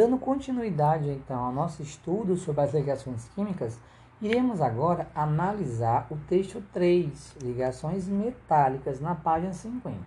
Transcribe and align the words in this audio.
Dando 0.00 0.16
continuidade 0.16 1.10
então 1.10 1.44
ao 1.44 1.52
nosso 1.52 1.82
estudo 1.82 2.34
sobre 2.34 2.62
as 2.62 2.72
ligações 2.72 3.28
químicas, 3.34 3.78
iremos 4.18 4.62
agora 4.62 5.06
analisar 5.14 6.06
o 6.10 6.16
texto 6.26 6.64
3, 6.72 7.36
ligações 7.42 8.08
metálicas, 8.08 8.98
na 8.98 9.14
página 9.14 9.52
50. 9.52 9.98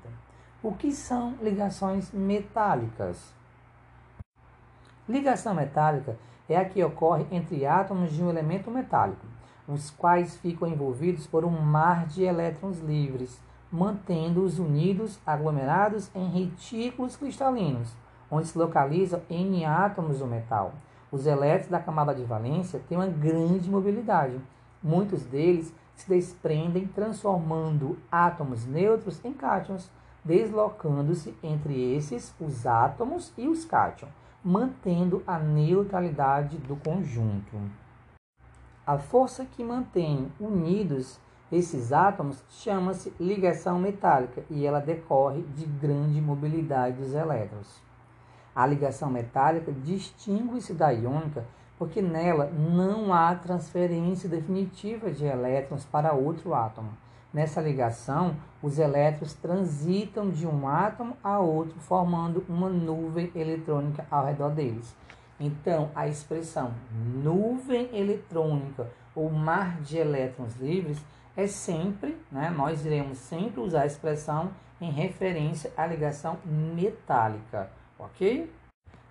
O 0.64 0.72
que 0.72 0.92
são 0.92 1.36
ligações 1.44 2.12
metálicas? 2.12 3.36
Ligação 5.08 5.54
metálica 5.54 6.18
é 6.50 6.58
a 6.58 6.66
que 6.66 6.84
ocorre 6.84 7.28
entre 7.30 7.64
átomos 7.64 8.12
de 8.14 8.24
um 8.24 8.32
elemento 8.32 8.72
metálico, 8.72 9.28
os 9.68 9.92
quais 9.92 10.36
ficam 10.38 10.68
envolvidos 10.68 11.28
por 11.28 11.46
um 11.46 11.62
mar 11.62 12.08
de 12.08 12.24
elétrons 12.24 12.80
livres, 12.80 13.40
mantendo-os 13.72 14.58
unidos, 14.58 15.20
aglomerados 15.24 16.10
em 16.16 16.28
retículos 16.30 17.16
cristalinos 17.16 17.96
onde 18.34 18.48
se 18.48 18.58
localizam 18.58 19.22
N 19.30 19.64
átomos 19.64 20.20
do 20.20 20.26
metal. 20.26 20.74
Os 21.12 21.28
elétrons 21.28 21.70
da 21.70 21.80
camada 21.80 22.16
de 22.16 22.24
valência 22.24 22.82
têm 22.90 22.98
uma 22.98 23.08
grande 23.08 23.70
mobilidade. 23.70 24.42
Muitos 24.82 25.24
deles 25.24 25.74
se 25.96 26.10
desprendem, 26.10 26.88
transformando 26.88 28.00
átomos 28.12 28.66
neutros 28.66 29.24
em 29.24 29.32
cátions, 29.32 29.92
deslocando-se 30.26 31.38
entre 31.44 31.96
esses 31.96 32.34
os 32.40 32.66
átomos 32.66 33.32
e 33.38 33.48
os 33.48 33.64
cátions, 33.64 34.12
mantendo 34.44 35.22
a 35.28 35.38
neutralidade 35.38 36.58
do 36.58 36.76
conjunto. 36.78 37.56
A 38.86 38.98
força 38.98 39.46
que 39.46 39.64
mantém 39.64 40.32
unidos 40.40 41.20
esses 41.52 41.94
átomos 41.94 42.44
chama-se 42.50 43.14
ligação 43.20 43.78
metálica 43.78 44.44
e 44.50 44.66
ela 44.66 44.80
decorre 44.80 45.44
de 45.56 45.66
grande 45.66 46.20
mobilidade 46.20 46.98
dos 46.98 47.14
elétrons. 47.14 47.93
A 48.56 48.66
ligação 48.68 49.10
metálica 49.10 49.72
distingue-se 49.72 50.74
da 50.74 50.92
iônica 50.92 51.44
porque 51.78 52.02
nela 52.02 52.46
não 52.46 53.14
há 53.14 53.34
transferência 53.36 54.30
definitiva 54.30 55.12
de 55.12 55.26
elétrons 55.26 55.84
para 55.86 56.14
outro 56.14 56.54
átomo. 56.54 56.90
Nessa 57.34 57.60
ligação, 57.60 58.36
os 58.62 58.78
elétrons 58.78 59.34
transitam 59.34 60.30
de 60.30 60.46
um 60.46 60.68
átomo 60.68 61.18
a 61.24 61.40
outro, 61.40 61.80
formando 61.80 62.46
uma 62.48 62.70
nuvem 62.70 63.32
eletrônica 63.36 64.06
ao 64.10 64.26
redor 64.26 64.52
deles. 64.52 64.96
Então, 65.40 65.90
a 65.96 66.08
expressão 66.08 66.72
nuvem 67.24 67.90
eletrônica 67.92 68.88
ou 69.16 69.32
mar 69.32 69.82
de 69.82 69.98
elétrons 69.98 70.56
livres 70.58 71.04
é 71.36 71.48
sempre, 71.48 72.16
né, 72.32 72.54
nós 72.56 72.86
iremos 72.86 73.18
sempre 73.18 73.60
usar 73.60 73.82
a 73.82 73.88
expressão 73.88 74.52
em 74.80 74.92
referência 74.92 75.74
à 75.76 75.88
ligação 75.88 76.38
metálica 76.46 77.70
ok? 78.04 78.52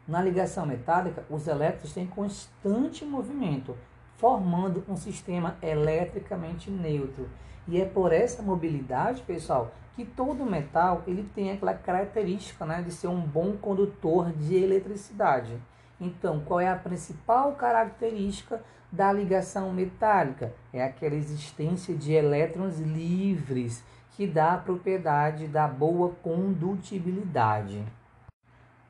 Na 0.06 0.20
ligação 0.20 0.66
metálica, 0.66 1.24
os 1.30 1.46
elétrons 1.46 1.92
têm 1.92 2.06
constante 2.06 3.04
movimento, 3.04 3.76
formando 4.16 4.84
um 4.88 4.96
sistema 4.96 5.56
eletricamente 5.62 6.70
neutro. 6.70 7.28
E 7.68 7.80
é 7.80 7.84
por 7.84 8.12
essa 8.12 8.42
mobilidade, 8.42 9.22
pessoal, 9.22 9.72
que 9.94 10.04
todo 10.04 10.44
metal 10.44 11.02
ele 11.06 11.28
tem 11.34 11.52
aquela 11.52 11.74
característica 11.74 12.64
né, 12.64 12.82
de 12.82 12.90
ser 12.90 13.08
um 13.08 13.20
bom 13.20 13.56
condutor 13.56 14.32
de 14.32 14.56
eletricidade. 14.56 15.56
Então, 16.00 16.40
qual 16.40 16.58
é 16.60 16.68
a 16.68 16.76
principal 16.76 17.52
característica 17.52 18.62
da 18.90 19.12
ligação 19.12 19.72
metálica? 19.72 20.52
É 20.72 20.82
aquela 20.82 21.14
existência 21.14 21.94
de 21.94 22.12
elétrons 22.12 22.80
livres, 22.80 23.84
que 24.10 24.26
dá 24.26 24.54
a 24.54 24.58
propriedade 24.58 25.46
da 25.46 25.68
boa 25.68 26.10
condutibilidade. 26.22 27.84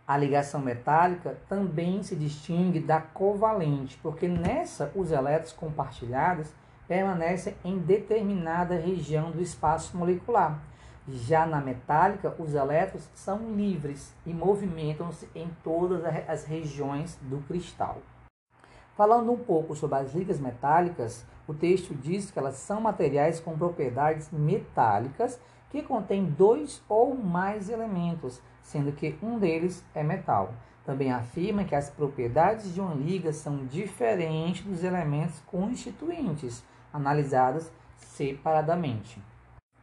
A 0.06 0.16
ligação 0.16 0.60
metálica 0.60 1.38
também 1.48 2.02
se 2.02 2.16
distingue 2.16 2.80
da 2.80 3.00
covalente, 3.00 3.98
porque 4.02 4.26
nessa 4.26 4.90
os 4.94 5.12
elétrons 5.12 5.52
compartilhados 5.52 6.48
permanecem 6.88 7.54
em 7.64 7.78
determinada 7.78 8.74
região 8.74 9.30
do 9.30 9.40
espaço 9.40 9.96
molecular. 9.96 10.60
Já 11.08 11.46
na 11.46 11.60
metálica, 11.60 12.34
os 12.38 12.54
elétrons 12.54 13.08
são 13.14 13.54
livres 13.54 14.14
e 14.26 14.32
movimentam-se 14.32 15.28
em 15.34 15.48
todas 15.62 16.04
as 16.28 16.44
regiões 16.44 17.18
do 17.22 17.38
cristal. 17.46 17.98
Falando 18.96 19.32
um 19.32 19.38
pouco 19.38 19.74
sobre 19.74 19.98
as 19.98 20.12
ligas 20.12 20.38
metálicas, 20.38 21.24
o 21.46 21.54
texto 21.54 21.94
diz 21.94 22.30
que 22.30 22.38
elas 22.38 22.56
são 22.56 22.80
materiais 22.80 23.40
com 23.40 23.56
propriedades 23.56 24.30
metálicas 24.30 25.40
que 25.72 25.82
contêm 25.82 26.26
dois 26.26 26.82
ou 26.86 27.16
mais 27.16 27.70
elementos, 27.70 28.42
sendo 28.62 28.92
que 28.92 29.16
um 29.22 29.38
deles 29.38 29.82
é 29.94 30.02
metal. 30.02 30.52
Também 30.84 31.10
afirma 31.10 31.64
que 31.64 31.74
as 31.74 31.88
propriedades 31.88 32.74
de 32.74 32.80
uma 32.80 32.94
liga 32.94 33.32
são 33.32 33.64
diferentes 33.64 34.62
dos 34.62 34.84
elementos 34.84 35.40
constituintes, 35.46 36.62
analisadas 36.92 37.72
separadamente. 37.96 39.18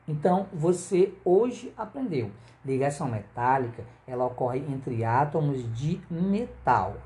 Então, 0.07 0.45
você 0.53 1.11
hoje 1.25 1.73
aprendeu. 1.75 2.29
Ligação 2.63 3.07
metálica, 3.07 3.83
ela 4.05 4.25
ocorre 4.25 4.59
entre 4.59 5.03
átomos 5.03 5.63
de 5.75 5.99
metal. 6.09 6.97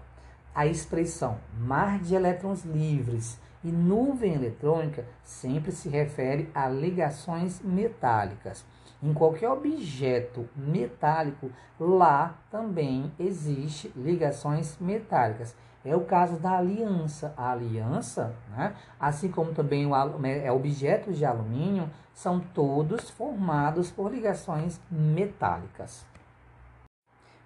A 0.53 0.67
expressão 0.67 1.37
mar 1.57 1.99
de 1.99 2.15
elétrons 2.15 2.65
livres 2.65 3.39
e 3.63 3.71
nuvem 3.71 4.33
eletrônica 4.33 5.05
sempre 5.23 5.71
se 5.71 5.89
refere 5.89 6.49
a 6.53 6.67
ligações 6.67 7.61
metálicas. 7.61 8.65
Em 9.01 9.13
qualquer 9.13 9.49
objeto 9.49 10.47
metálico, 10.55 11.51
lá 11.79 12.35
também 12.49 13.11
existe 13.19 13.91
ligações 13.95 14.77
metálicas. 14.79 15.55
É 15.83 15.95
o 15.95 16.05
caso 16.05 16.39
da 16.39 16.57
aliança. 16.57 17.33
A 17.35 17.51
aliança, 17.51 18.33
né, 18.55 18.75
assim 18.97 19.29
como 19.29 19.53
também 19.53 19.85
o, 19.85 19.93
é, 20.25 20.49
objetos 20.51 21.17
de 21.17 21.25
alumínio, 21.25 21.89
são 22.13 22.39
todos 22.39 23.09
formados 23.09 23.91
por 23.91 24.09
ligações 24.09 24.79
metálicas. 24.89 26.05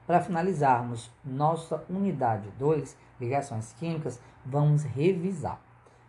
Para 0.06 0.22
finalizarmos 0.22 1.12
nossa 1.26 1.84
unidade 1.90 2.50
2, 2.60 2.96
ligações 3.20 3.74
químicas, 3.74 4.22
vamos 4.46 4.84
revisar. 4.84 5.60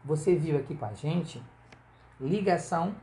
Você 0.08 0.34
viu 0.34 0.56
aqui 0.56 0.74
com 0.74 0.86
a 0.86 0.94
gente 0.94 1.40
ligação 2.18 2.94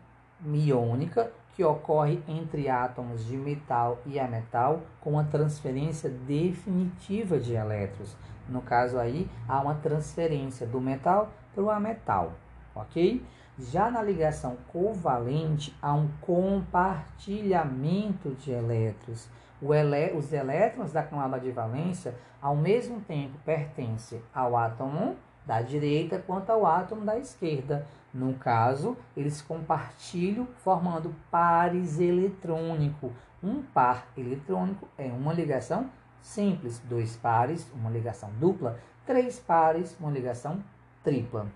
iônica 0.43 1.31
que 1.53 1.63
ocorre 1.63 2.19
entre 2.27 2.67
átomos 2.67 3.27
de 3.27 3.37
metal 3.37 3.99
e 4.07 4.19
ametal 4.19 4.81
com 4.99 5.19
a 5.19 5.23
transferência 5.23 6.09
definitiva 6.09 7.39
de 7.39 7.53
elétrons. 7.53 8.17
No 8.49 8.59
caso 8.59 8.97
aí, 8.97 9.29
há 9.47 9.61
uma 9.61 9.75
transferência 9.75 10.65
do 10.65 10.81
metal 10.81 11.29
para 11.53 11.63
o 11.63 11.69
ametal, 11.69 12.33
ok? 12.73 13.23
Já 13.59 13.91
na 13.91 14.01
ligação 14.01 14.57
covalente, 14.69 15.77
há 15.79 15.93
um 15.93 16.09
compartilhamento 16.21 18.31
de 18.31 18.49
elétrons. 18.49 19.29
Elé 19.61 20.11
os 20.11 20.33
elétrons 20.33 20.91
da 20.91 21.03
camada 21.03 21.39
de 21.39 21.51
valência, 21.51 22.15
ao 22.41 22.55
mesmo 22.55 22.99
tempo, 23.01 23.37
pertencem 23.45 24.23
ao 24.33 24.57
átomo 24.57 25.15
da 25.45 25.61
direita 25.61 26.17
quanto 26.25 26.49
ao 26.49 26.65
átomo 26.65 27.05
da 27.05 27.17
esquerda. 27.17 27.85
No 28.13 28.33
caso, 28.33 28.97
eles 29.15 29.41
compartilham 29.41 30.47
formando 30.63 31.13
pares 31.29 31.99
eletrônicos. 31.99 33.11
Um 33.43 33.61
par 33.61 34.07
eletrônico 34.17 34.87
é 34.97 35.07
uma 35.07 35.33
ligação 35.33 35.89
simples, 36.21 36.81
dois 36.89 37.15
pares, 37.15 37.69
uma 37.75 37.89
ligação 37.89 38.29
dupla, 38.39 38.79
três 39.05 39.39
pares, 39.39 39.95
uma 39.99 40.09
ligação 40.09 40.63
tripla. 41.03 41.47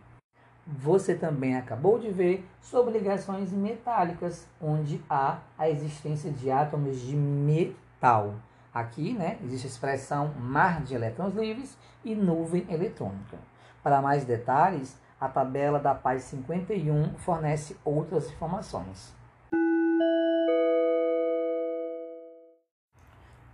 Você 0.67 1.15
também 1.15 1.55
acabou 1.55 1.97
de 1.97 2.11
ver 2.11 2.47
sobre 2.61 2.93
ligações 2.93 3.51
metálicas, 3.51 4.47
onde 4.61 5.01
há 5.09 5.39
a 5.57 5.67
existência 5.67 6.31
de 6.31 6.51
átomos 6.51 6.99
de 6.99 7.15
metal. 7.15 8.35
Aqui, 8.71 9.13
né, 9.13 9.39
existe 9.43 9.65
a 9.65 9.69
expressão 9.69 10.31
mar 10.35 10.83
de 10.83 10.93
elétrons 10.93 11.33
livres 11.33 11.75
e 12.05 12.13
nuvem 12.13 12.67
eletrônica. 12.69 13.48
Para 13.81 14.01
mais 14.01 14.25
detalhes, 14.25 14.99
a 15.19 15.27
tabela 15.27 15.79
da 15.79 15.95
página 15.95 16.21
51 16.21 17.15
fornece 17.15 17.77
outras 17.83 18.29
informações. 18.29 19.13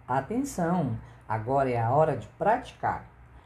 Atenção! 0.08 0.98
Agora 1.28 1.70
é 1.70 1.82
a 1.82 1.92
hora 1.92 2.16
de 2.16 2.28
praticar. 2.38 3.06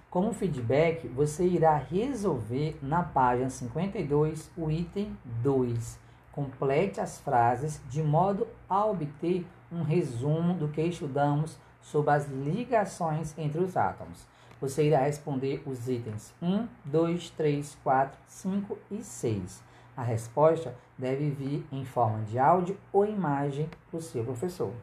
Como 0.10 0.34
feedback, 0.34 1.08
você 1.08 1.46
irá 1.46 1.78
resolver 1.78 2.78
na 2.82 3.04
página 3.04 3.50
52 3.50 4.52
o 4.58 4.70
item 4.70 5.16
2. 5.24 6.00
Complete 6.32 7.00
as 7.00 7.20
frases 7.20 7.82
de 7.90 8.04
modo 8.04 8.48
a 8.68 8.86
obter 8.86 9.46
um 9.72 9.84
resumo 9.84 10.54
do 10.54 10.68
que 10.68 10.82
estudamos 10.82 11.58
sobre 11.80 12.12
as 12.12 12.28
ligações 12.28 13.38
entre 13.38 13.62
os 13.62 13.78
átomos. 13.78 14.28
Você 14.62 14.88
irá 14.88 15.00
responder 15.00 15.64
os 15.66 15.88
itens 15.88 16.34
1, 16.42 16.68
2, 16.86 17.30
3, 17.32 17.78
4, 17.84 18.18
5 18.28 18.78
e 18.92 19.04
6. 19.04 19.64
A 19.96 20.04
resposta 20.04 20.76
deve 20.98 21.30
vir 21.30 21.66
em 21.72 21.86
forma 21.86 22.24
de 22.24 22.38
áudio 22.38 22.78
ou 22.92 23.06
imagem 23.06 23.70
para 23.90 23.98
o 23.98 24.02
seu 24.02 24.24
professor. 24.24 24.74